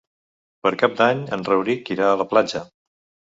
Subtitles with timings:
[0.67, 2.63] Per Cap d'Any en Rauric irà a la platja.